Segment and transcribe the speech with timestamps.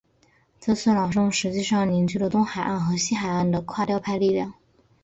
[0.59, 4.55] 这次朗诵实际上凝聚了东海岸和西海岸的垮掉派力量。